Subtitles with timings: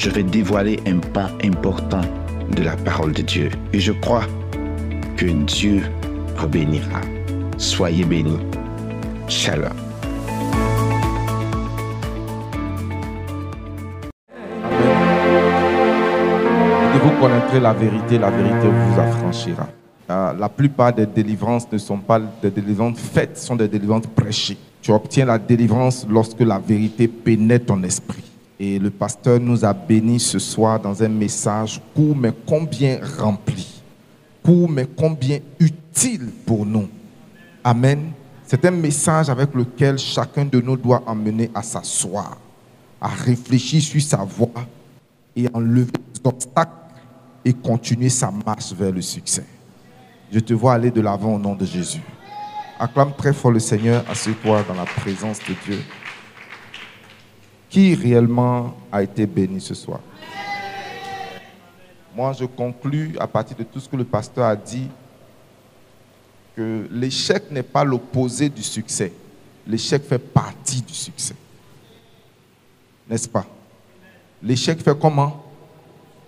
[0.00, 2.00] je vais dévoiler un pan important
[2.56, 3.50] de la parole de Dieu.
[3.74, 4.24] Et je crois
[5.18, 5.82] que Dieu
[6.36, 7.02] vous bénira.
[7.58, 8.38] Soyez bénis.
[9.28, 9.68] Shalom.
[16.94, 19.68] Et vous connaîtrez la vérité, la vérité vous affranchira.
[20.10, 24.56] Euh, La plupart des délivrances ne sont pas des délivrances faites, sont des délivrances prêchées.
[24.80, 28.29] Tu obtiens la délivrance lorsque la vérité pénètre ton esprit.
[28.62, 33.80] Et le pasteur nous a bénis ce soir dans un message court mais combien rempli,
[34.44, 36.86] court mais combien utile pour nous.
[37.64, 38.12] Amen.
[38.44, 42.36] C'est un message avec lequel chacun de nous doit emmener à s'asseoir,
[43.00, 44.66] à réfléchir sur sa voie
[45.34, 46.70] et enlever les obstacles
[47.42, 49.46] et continuer sa marche vers le succès.
[50.30, 52.02] Je te vois aller de l'avant au nom de Jésus.
[52.78, 55.78] Acclame très fort le Seigneur, assieds-toi dans la présence de Dieu.
[57.70, 60.00] Qui réellement a été béni ce soir?
[62.14, 64.88] Moi, je conclus à partir de tout ce que le pasteur a dit
[66.56, 69.12] que l'échec n'est pas l'opposé du succès.
[69.64, 71.36] L'échec fait partie du succès.
[73.08, 73.46] N'est-ce pas?
[74.42, 75.44] L'échec fait comment?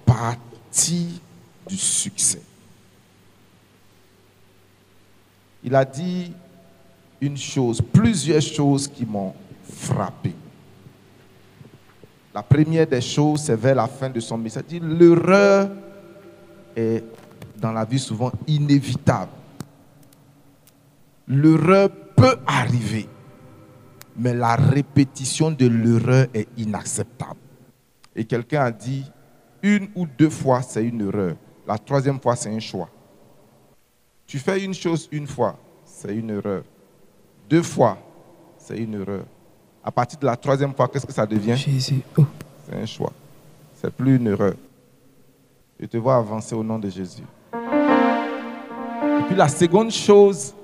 [0.06, 1.20] Partie
[1.66, 2.40] du succès.
[5.64, 6.32] Il a dit
[7.20, 9.34] une chose, plusieurs choses qui m'ont
[9.68, 10.32] frappé.
[12.34, 14.64] La première des choses, c'est vers la fin de son message.
[14.70, 15.70] Il l'erreur
[16.74, 17.04] est
[17.58, 19.30] dans la vie souvent inévitable.
[21.28, 23.08] L'erreur peut arriver,
[24.16, 27.38] mais la répétition de l'erreur est inacceptable.
[28.16, 29.04] Et quelqu'un a dit,
[29.62, 31.36] une ou deux fois, c'est une erreur.
[31.66, 32.88] La troisième fois, c'est un choix.
[34.26, 36.64] Tu fais une chose une fois, c'est une erreur.
[37.48, 37.98] Deux fois,
[38.56, 39.24] c'est une erreur.
[39.84, 41.56] À partir de la troisième fois, qu'est-ce que ça devient?
[41.56, 42.02] Jésus.
[42.16, 42.24] Oh.
[42.64, 43.12] C'est un choix.
[43.74, 44.54] C'est plus une erreur.
[45.80, 47.24] Je te vois avancer au nom de Jésus.
[47.52, 50.54] Et puis la seconde chose,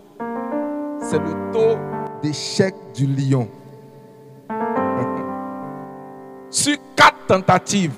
[1.01, 1.77] c'est le taux
[2.23, 3.49] d'échec du lion.
[6.51, 7.95] Sur quatre tentatives,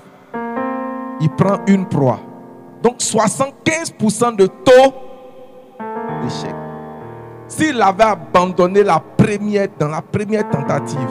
[1.20, 2.20] il prend une proie.
[2.82, 4.94] Donc 75% de taux
[6.22, 6.54] d'échec.
[7.50, 11.10] S'il avait abandonné la première, dans la première tentative,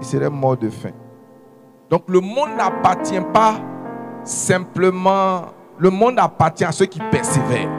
[0.00, 0.92] il serait mort de faim.
[1.88, 3.54] Donc le monde n'appartient pas
[4.22, 5.46] simplement,
[5.78, 7.70] le monde appartient à ceux qui persévèrent.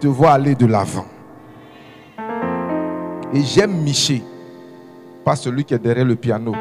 [0.00, 1.06] Tu vois aller de l'avant.
[3.32, 4.22] Et j'aime Miché,
[5.24, 6.52] pas celui qui est derrière le piano,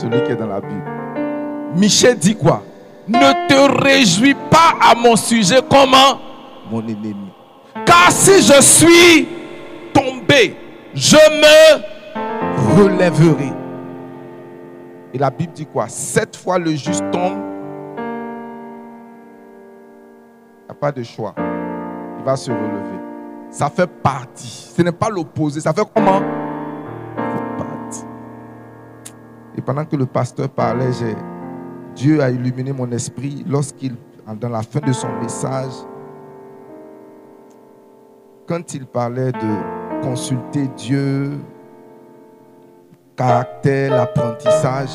[0.00, 0.84] celui qui est dans la Bible.
[1.76, 2.62] Miché dit quoi?
[3.06, 6.18] Ne te réjouis pas à mon sujet comment
[6.70, 7.35] Mon ennemi.
[8.10, 9.28] Si je suis
[9.92, 10.56] tombé,
[10.94, 13.52] je me relèverai.
[15.14, 15.88] Et la Bible dit quoi?
[15.88, 17.38] Sept fois le juste tombe.
[20.58, 21.34] Il n'y a pas de choix.
[22.18, 22.98] Il va se relever.
[23.50, 24.72] Ça fait partie.
[24.76, 25.60] Ce n'est pas l'opposé.
[25.60, 26.22] Ça fait comment?
[29.56, 30.90] Et pendant que le pasteur parlait,
[31.94, 33.96] Dieu a illuminé mon esprit lorsqu'il,
[34.38, 35.72] dans la fin de son message,
[38.46, 41.32] quand il parlait de consulter Dieu,
[43.16, 44.90] caractère, l'apprentissage,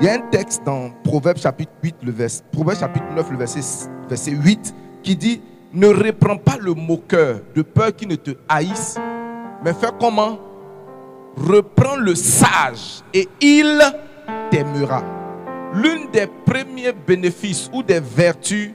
[0.00, 2.12] il y a un texte dans Proverbe chapitre 8, le
[2.52, 5.40] Proverbe chapitre 9, le verset, verset 8, qui dit
[5.72, 8.96] Ne reprends pas le moqueur de peur qu'il ne te haïsse,
[9.64, 10.38] mais fais comment?
[11.36, 13.78] Reprends le sage et il
[14.50, 15.02] t'aimera.
[15.74, 18.72] L'une des premiers bénéfices ou des vertus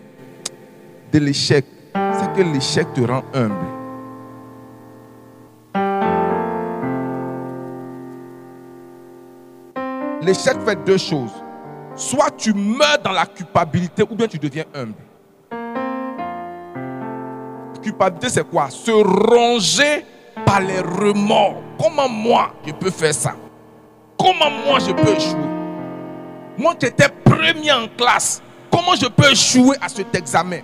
[1.11, 3.55] de l'échec, c'est que l'échec te rend humble.
[10.21, 11.31] L'échec fait deux choses.
[11.95, 14.93] Soit tu meurs dans la culpabilité ou bien tu deviens humble.
[17.81, 18.69] Culpabilité, c'est quoi?
[18.69, 20.05] Se ronger
[20.45, 21.61] par les remords.
[21.79, 23.35] Comment moi, je peux faire ça?
[24.17, 25.49] Comment moi, je peux échouer?
[26.57, 28.41] Moi qui étais premier en classe,
[28.71, 30.61] comment je peux échouer à cet examen?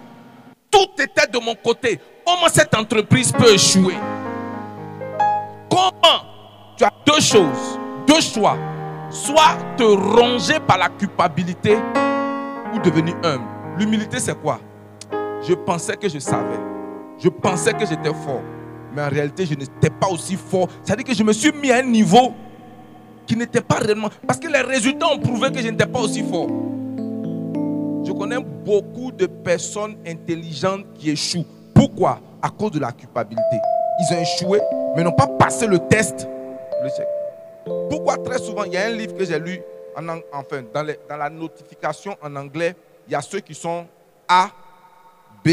[0.71, 1.99] Tout était de mon côté.
[2.25, 3.95] Comment cette entreprise peut échouer?
[5.69, 6.23] Comment
[6.77, 8.57] Tu as deux choses, deux choix?
[9.09, 11.77] soit te ronger par la culpabilité
[12.73, 13.45] ou devenir humble.
[13.77, 14.59] L'humilité, c'est quoi?
[15.47, 16.59] Je pensais que je savais.
[17.17, 18.41] Je pensais que j'étais fort.
[18.93, 20.67] Mais en réalité, je n'étais pas aussi fort.
[20.83, 22.33] C'est-à-dire que je me suis mis à un niveau
[23.25, 24.09] qui n'était pas réellement.
[24.25, 26.47] Parce que les résultats ont prouvé que je n'étais pas aussi fort.
[28.07, 31.45] Je connais beaucoup de personnes intelligentes qui échouent.
[31.73, 32.21] Pourquoi?
[32.41, 33.59] À cause de la culpabilité.
[33.99, 34.61] Ils ont échoué,
[34.95, 36.25] mais n'ont pas passé le test.
[37.89, 39.59] Pourquoi très souvent, il y a un livre que j'ai lu,
[39.97, 42.77] en, enfin, dans, dans la notification en anglais,
[43.09, 43.85] il y a ceux qui sont
[44.25, 44.51] A,
[45.43, 45.49] B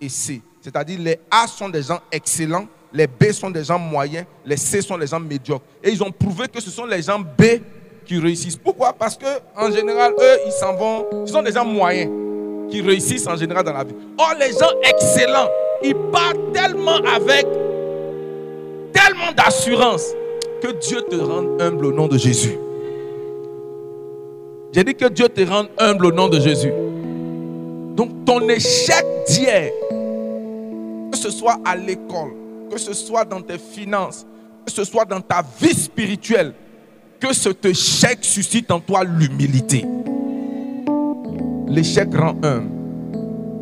[0.00, 0.40] et C.
[0.62, 4.80] C'est-à-dire les A sont des gens excellents, les B sont des gens moyens, les C
[4.80, 5.64] sont des gens médiocres.
[5.84, 7.42] Et ils ont prouvé que ce sont les gens B
[8.06, 8.56] qui réussissent.
[8.56, 8.92] Pourquoi?
[8.92, 9.26] Parce que
[9.56, 11.06] en général, eux, ils s'en vont.
[11.26, 12.10] Ce sont des gens moyens
[12.70, 13.94] qui réussissent en général dans la vie.
[14.18, 15.48] Or, les gens excellents,
[15.82, 17.46] ils partent tellement avec
[18.92, 20.06] tellement d'assurance
[20.62, 22.56] que Dieu te rende humble au nom de Jésus.
[24.72, 26.72] J'ai dit que Dieu te rende humble au nom de Jésus.
[27.94, 29.70] Donc ton échec d'hier,
[31.10, 32.32] que ce soit à l'école,
[32.70, 34.26] que ce soit dans tes finances,
[34.66, 36.52] que ce soit dans ta vie spirituelle,
[37.18, 39.84] que cet échec suscite en toi l'humilité.
[41.68, 42.70] L'échec rend humble.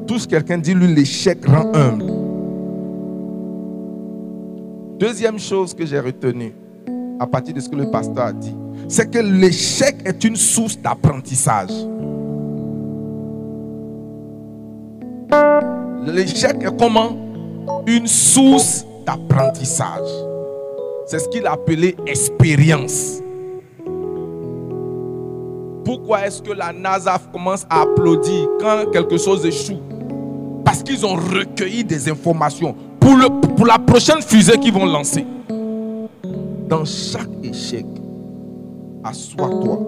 [0.06, 2.04] Tous quelqu'un dit lui, l'échec rend humble.
[4.98, 6.54] Deuxième chose que j'ai retenue
[7.18, 8.54] à partir de ce que le pasteur a dit,
[8.88, 11.70] c'est que l'échec est une source d'apprentissage.
[16.06, 17.16] L'échec est comment?
[17.86, 20.08] Une source d'apprentissage.
[21.06, 23.23] C'est ce qu'il a appelé expérience.
[25.84, 29.78] Pourquoi est-ce que la NASA commence à applaudir quand quelque chose échoue?
[30.64, 35.26] Parce qu'ils ont recueilli des informations pour, le, pour la prochaine fusée qu'ils vont lancer.
[36.69, 37.84] Dans chaque échec,
[39.04, 39.78] assois-toi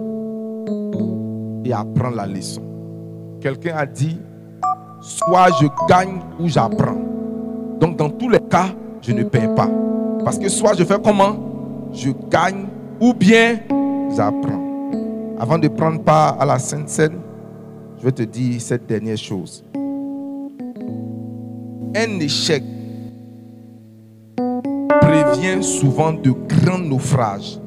[1.65, 2.61] et apprends la leçon.
[3.41, 4.17] Quelqu'un a dit,
[5.01, 7.01] soit je gagne ou j'apprends.
[7.79, 8.67] Donc dans tous les cas,
[9.01, 9.69] je ne perds pas.
[10.23, 11.35] Parce que soit je fais comment?
[11.91, 12.67] Je gagne
[12.99, 13.57] ou bien
[14.15, 14.66] j'apprends.
[15.39, 17.19] Avant de prendre part à la Sainte Seine,
[17.99, 19.63] je vais te dire cette dernière chose.
[21.95, 22.63] Un échec
[25.01, 27.59] prévient souvent de grands naufrages.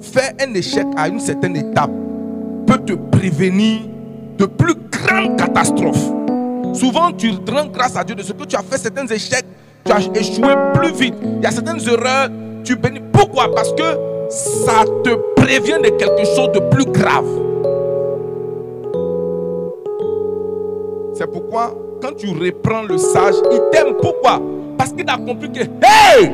[0.00, 1.90] Faire un échec à une certaine étape
[2.66, 3.80] peut te prévenir
[4.36, 6.12] de plus grandes catastrophes.
[6.74, 9.46] Souvent, tu rends grâce à Dieu de ce que tu as fait certains échecs,
[9.84, 11.14] tu as échoué plus vite.
[11.22, 12.28] Il y a certaines erreurs,
[12.62, 13.00] tu bénis.
[13.10, 13.54] Pourquoi?
[13.54, 13.82] Parce que
[14.28, 17.26] ça te prévient de quelque chose de plus grave.
[21.14, 23.94] C'est pourquoi, quand tu reprends le sage, il t'aime.
[24.00, 24.40] Pourquoi?
[24.78, 26.30] Parce qu'il a compris que, hey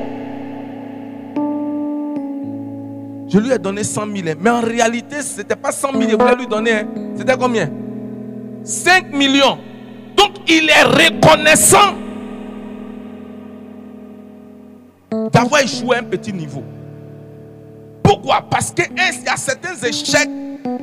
[3.29, 4.29] Je lui ai donné 100 000.
[4.29, 4.35] Hein.
[4.41, 6.73] Mais en réalité, ce n'était pas 100 000 je voulais lui donner.
[6.73, 6.87] Hein.
[7.17, 7.69] C'était combien?
[8.63, 9.59] 5 millions.
[10.17, 11.95] Donc il est reconnaissant
[15.33, 16.63] d'avoir échoué à un petit niveau.
[18.07, 18.41] Pourquoi?
[18.49, 20.31] Parce qu'il y a certains échecs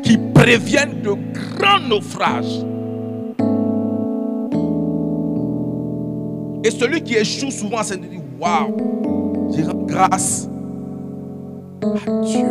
[0.04, 1.16] qui préviennent de
[1.58, 2.66] grands naufrages?
[6.66, 10.50] Et celui qui échoue souvent, c'est de dire Waouh, j'ai grâce
[12.24, 12.48] Dieu.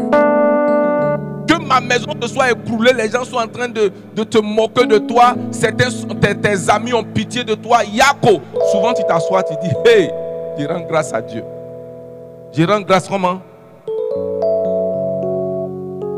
[1.46, 3.90] Que ma maison te soit écroulée, les gens sont en train de,
[4.24, 5.34] te moquer de toi.
[5.50, 7.84] Certains tes, tes amis ont pitié de toi.
[7.84, 10.10] Yako, souvent tu t'assois, tu dis Hey,
[10.58, 11.44] je rends grâce à Dieu.
[12.54, 13.40] Je rends grâce comment?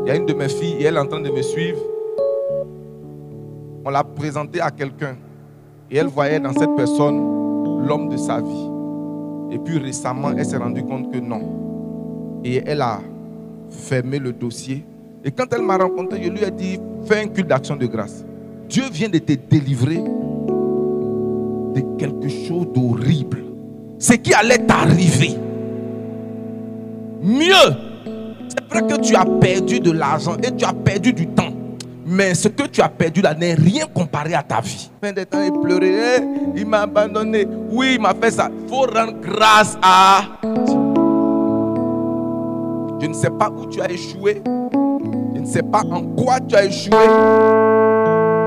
[0.05, 1.79] Il y a une de mes filles et elle est en train de me suivre.
[3.83, 5.15] On l'a présentée à quelqu'un
[5.89, 7.17] et elle voyait dans cette personne
[7.87, 8.69] l'homme de sa vie.
[9.49, 11.41] Et puis récemment, elle s'est rendue compte que non.
[12.43, 12.99] Et elle a
[13.71, 14.85] fermé le dossier.
[15.23, 18.23] Et quand elle m'a rencontré, je lui ai dit, fais un culte d'action de grâce.
[18.69, 19.97] Dieu vient de te délivrer
[21.73, 23.43] de quelque chose d'horrible.
[23.97, 25.31] Ce qui allait t'arriver.
[27.23, 27.84] Mieux,
[28.57, 31.53] c'est vrai que tu as perdu de l'argent et tu as perdu du temps.
[32.05, 34.91] Mais ce que tu as perdu là n'est rien comparé à ta vie.
[35.03, 36.23] Il pleurait,
[36.55, 37.47] il m'a abandonné.
[37.71, 38.49] Oui, il m'a fait ça.
[38.51, 40.21] Il faut rendre grâce à
[43.01, 44.41] je ne sais pas où tu as échoué.
[45.35, 47.07] Je ne sais pas en quoi tu as échoué.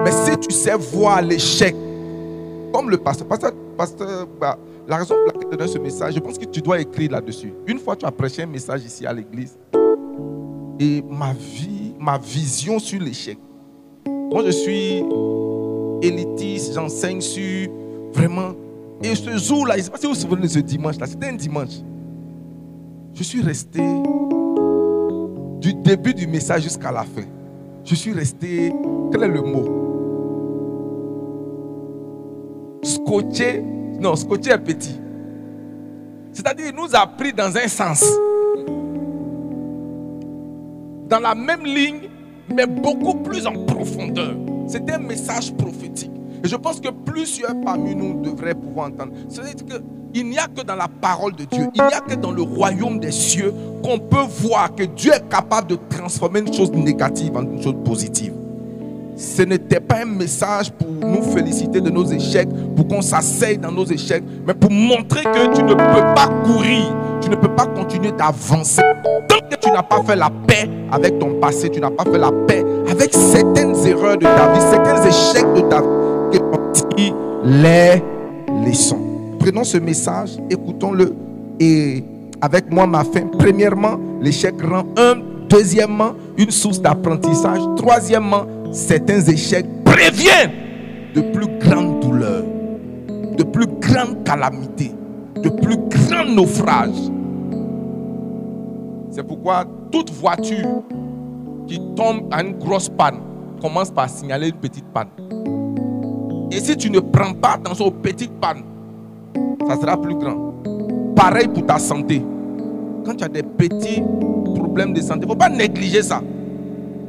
[0.05, 1.75] Mais si tu sais voir l'échec,
[2.73, 3.27] comme le pasteur,
[3.77, 6.81] pasteur, bah, la raison pour laquelle je donne ce message, je pense que tu dois
[6.81, 7.53] écrire là-dessus.
[7.67, 9.57] Une fois, tu as prêché un message ici à l'église.
[10.81, 13.39] Et ma vie, ma vision sur l'échec.
[14.07, 15.05] Moi, je suis
[16.03, 17.69] élitiste, j'enseigne sur
[18.13, 18.53] vraiment.
[19.03, 21.29] Et ce jour-là, je ne sais pas si vous vous souvenez de ce dimanche-là, c'était
[21.29, 21.81] un dimanche.
[23.15, 23.81] Je suis resté
[25.61, 27.25] du début du message jusqu'à la fin,
[27.85, 28.73] je suis resté,
[29.11, 29.65] quel est le mot?
[32.83, 33.63] Scotché,
[34.01, 35.01] non, scotché est petit.
[36.33, 38.05] C'est-à-dire, il nous a pris dans un sens.
[41.09, 42.09] Dans la même ligne,
[42.55, 44.35] mais beaucoup plus en profondeur.
[44.67, 46.11] C'était un message prophétique.
[46.45, 49.13] Et je pense que plusieurs parmi nous devraient pouvoir entendre.
[49.29, 49.55] C'est-à-dire
[50.13, 52.43] qu'il n'y a que dans la parole de Dieu, il n'y a que dans le
[52.43, 57.37] royaume des cieux qu'on peut voir que Dieu est capable de transformer une chose négative
[57.37, 58.35] en une chose positive.
[59.17, 63.73] Ce n'était pas un message pour nous féliciter de nos échecs, pour qu'on s'asseye dans
[63.73, 67.67] nos échecs, mais pour montrer que tu ne peux pas courir, tu ne peux pas
[67.67, 68.83] continuer d'avancer.
[69.57, 72.65] Tu n'as pas fait la paix avec ton passé, tu n'as pas fait la paix
[72.91, 77.13] avec certaines erreurs de ta vie, certains échecs de ta vie,
[77.45, 78.03] les
[78.67, 79.01] leçons.
[79.39, 81.15] Prenons ce message, écoutons-le
[81.61, 82.05] et
[82.41, 83.27] avec moi ma fin.
[83.39, 85.15] Premièrement, l'échec rend un.
[85.49, 87.61] Deuxièmement, une source d'apprentissage.
[87.77, 90.53] Troisièmement, certains échecs préviennent
[91.15, 92.45] de plus grandes douleurs,
[93.37, 94.93] de plus grandes calamités,
[95.37, 97.11] de plus grands naufrages.
[99.19, 100.85] C'est pourquoi toute voiture
[101.67, 103.17] qui tombe à une grosse panne
[103.61, 105.09] commence par signaler une petite panne.
[106.53, 108.63] Et si tu ne prends pas attention aux petites pannes,
[109.67, 110.55] ça sera plus grand.
[111.17, 112.23] Pareil pour ta santé.
[113.05, 114.05] Quand tu as des petits
[114.55, 116.23] problèmes de santé, il ne faut pas négliger ça.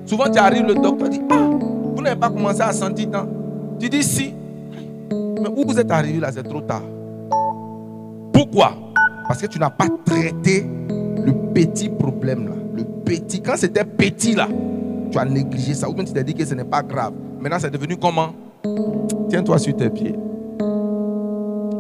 [0.08, 1.48] Souvent, tu arrives, le docteur dit Ah,
[1.96, 3.28] vous n'avez pas commencé à sentir tant.
[3.80, 4.34] Tu dis Si.
[5.12, 6.82] Mais où vous êtes arrivé là, c'est trop tard.
[8.34, 8.74] Pourquoi?
[9.28, 10.66] Parce que tu n'as pas traité
[11.54, 12.56] petit problème là.
[12.74, 13.42] Le petit.
[13.42, 14.48] Quand c'était petit là,
[15.12, 15.90] tu as négligé ça.
[15.90, 17.14] Ou bien tu t'es dit que ce n'est pas grave.
[17.40, 18.30] Maintenant, c'est devenu comment?
[19.30, 20.16] Tiens-toi sur tes pieds.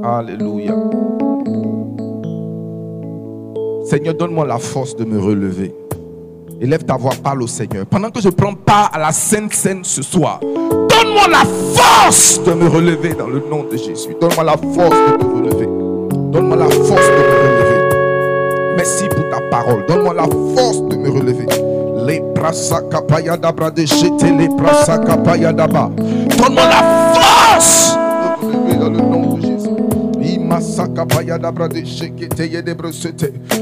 [0.03, 0.73] Alléluia.
[3.85, 5.73] Seigneur, donne-moi la force de me relever.
[6.61, 7.85] Élève ta voix, parle au Seigneur.
[7.85, 12.53] Pendant que je prends part à la Sainte Seine ce soir, donne-moi la force de
[12.53, 14.15] me relever dans le nom de Jésus.
[14.19, 15.67] Donne-moi la force de me relever.
[16.31, 18.75] Donne-moi la force de me relever.
[18.77, 19.05] Merci
[19.49, 19.85] parole.
[19.87, 21.47] Donne-moi la force de me relever.
[22.05, 22.23] Les
[23.41, 24.67] dabra de jeter les Donne-moi
[26.65, 27.97] la force
[28.41, 29.69] de me relever dans le nom de Jésus.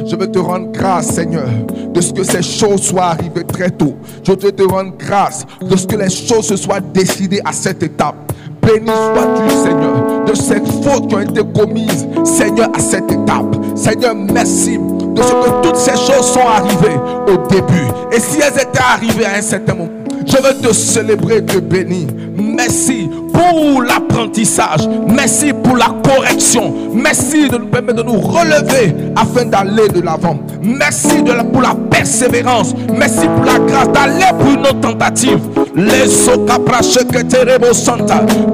[0.06, 1.48] Je veux te rendre grâce, Seigneur,
[1.94, 3.96] de ce que ces choses soient arrivées très tôt.
[4.24, 7.84] Je veux te rendre grâce de ce que les choses se soient décidées à cette
[7.84, 8.15] étape.
[8.62, 13.56] Béni sois-tu, Seigneur, de ces fautes qui ont été commises, Seigneur, à cette étape.
[13.75, 14.79] Seigneur, merci
[15.17, 16.97] de ce que toutes ces choses sont arrivées
[17.27, 17.88] au début.
[18.12, 19.89] Et si elles étaient arrivées à un certain moment,
[20.25, 22.07] je veux te célébrer, te bénir.
[22.36, 24.88] Merci pour l'apprentissage.
[25.07, 26.74] Merci pour la correction.
[26.93, 30.38] Merci de nous permettre de nous relever afin d'aller de l'avant.
[30.62, 32.74] Merci pour la persévérance.
[32.95, 35.39] Merci pour la grâce d'aller pour une autre tentative.
[35.75, 36.59] Les santa.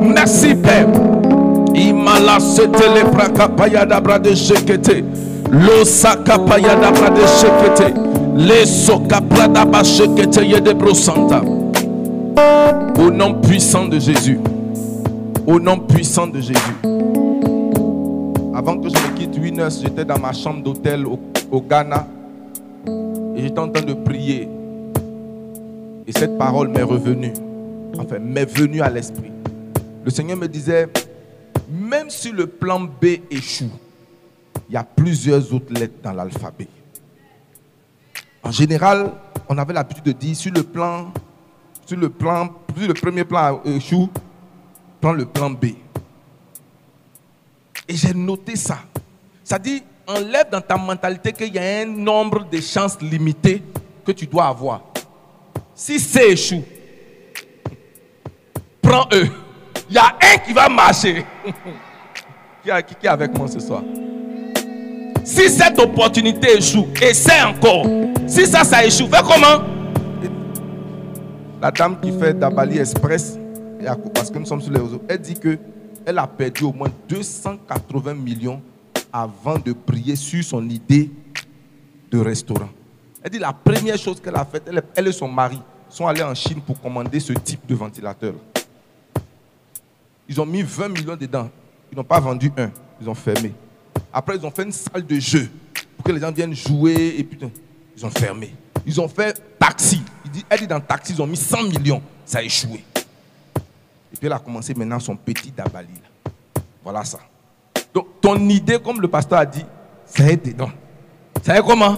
[0.01, 0.87] Merci Père.
[1.73, 2.83] Imala sete
[5.51, 7.93] le prakapaya dabra de shekete.
[7.93, 8.13] Lo sakapaya dabra de shekete.
[8.35, 11.41] Les sokapra dabra shekete yedebro santa.
[12.99, 14.39] Au nom puissant de Jésus.
[15.45, 16.77] Au nom puissant de Jésus.
[18.55, 22.07] Avant que je me quitte Winners, j'étais dans ma chambre d'hôtel au, Ghana.
[23.35, 24.47] Et j'étais en train de prier.
[26.07, 27.33] Et cette parole m'est revenue.
[27.97, 29.31] Enfin, m'est venue à l'esprit.
[30.05, 30.87] Le Seigneur me disait,
[31.69, 33.71] même si le plan B échoue,
[34.69, 36.67] il y a plusieurs autres lettres dans l'alphabet.
[38.41, 39.11] En général,
[39.47, 41.11] on avait l'habitude de dire, sur le plan
[41.85, 44.09] sur le plan, si le premier plan échoue,
[45.01, 45.65] prends le plan B.
[47.87, 48.79] Et j'ai noté ça.
[49.43, 53.61] Ça dit, enlève dans ta mentalité qu'il y a un nombre de chances limitées
[54.05, 54.81] que tu dois avoir.
[55.75, 56.63] Si C échoue,
[58.81, 59.27] prends E.
[59.89, 61.25] Il y a un qui va marcher.
[62.63, 63.83] qui, est avec moi ce soir?
[65.23, 67.85] Si cette opportunité échoue, essaie encore.
[68.27, 69.63] Si ça, ça échoue, fais comment?
[71.61, 73.39] La dame qui fait Dabali Express,
[74.13, 78.13] parce que nous sommes sur les réseaux, elle dit qu'elle a perdu au moins 280
[78.15, 78.61] millions
[79.11, 81.09] avant de prier sur son idée
[82.11, 82.69] de restaurant.
[83.23, 86.35] Elle dit la première chose qu'elle a faite, elle, et son mari sont allés en
[86.35, 88.33] Chine pour commander ce type de ventilateur.
[90.27, 91.49] Ils ont mis 20 millions dedans.
[91.91, 92.69] Ils n'ont pas vendu un.
[92.99, 93.53] Ils ont fermé.
[94.13, 95.49] Après, ils ont fait une salle de jeu
[95.97, 97.39] pour que les gens viennent jouer et puis
[97.97, 98.53] ils ont fermé.
[98.85, 100.03] Ils ont fait taxi
[100.49, 102.01] elle dit dans taxi, ils ont mis 100 millions.
[102.25, 102.83] Ça a échoué.
[103.55, 105.89] Et puis elle a commencé maintenant son petit Dabali.
[106.83, 107.19] Voilà ça.
[107.93, 109.65] Donc ton idée, comme le pasteur a dit,
[110.05, 110.71] ça est dedans.
[111.41, 111.97] Ça est comment?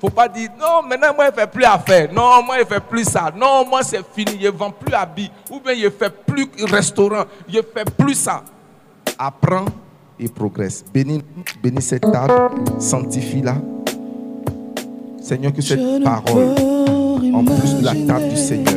[0.00, 2.12] Faut pas dire non, maintenant moi je fais plus affaire.
[2.12, 3.32] Non, moi je fais plus ça.
[3.34, 5.30] Non, moi c'est fini, je vends plus habits.
[5.50, 8.44] Ou bien je fais plus restaurant, je fais plus ça.
[9.18, 9.66] Apprends
[10.18, 10.84] et progresse.
[10.92, 11.22] Bénis,
[11.62, 12.32] bénis cette table,
[12.78, 13.56] sanctifie-la.
[15.20, 16.54] Seigneur, que cette parole,
[17.32, 18.74] en plus de la table du Seigneur,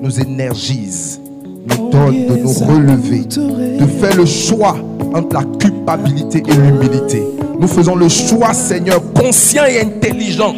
[0.00, 1.20] nous énergise,
[1.66, 4.76] nous donne de nous relever, de faire le choix
[5.14, 7.22] entre la culpabilité et l'humilité.
[7.58, 10.54] Nous faisons le choix, Seigneur, conscient et intelligent,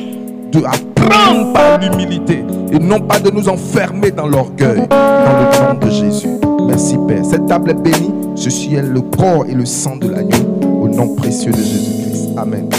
[0.53, 5.81] de apprendre par l'humilité et non pas de nous enfermer dans l'orgueil, dans le nom
[5.81, 6.29] de Jésus.
[6.67, 7.25] Merci Père.
[7.25, 8.20] Cette table est bénie.
[8.41, 10.39] Ceci est le corps et le sang de l'agneau.
[10.81, 12.31] Au nom précieux de Jésus-Christ.
[12.39, 12.71] Amen.